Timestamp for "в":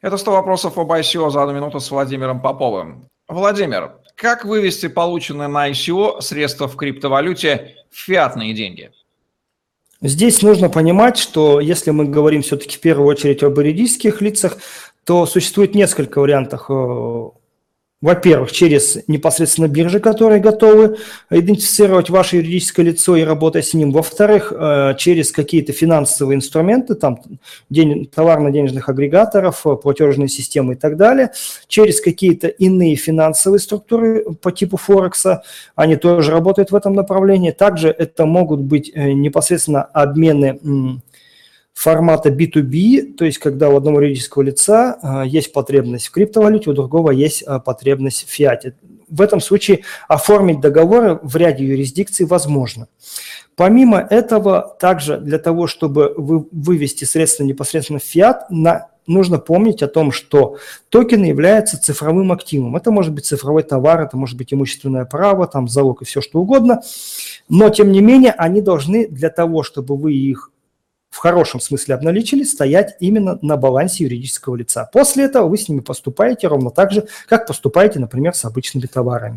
6.68-6.76, 7.90-7.96, 12.76-12.80, 36.70-36.76, 46.08-46.10, 48.26-48.30, 49.08-49.22, 51.22-51.36, 58.00-58.04, 71.18-71.20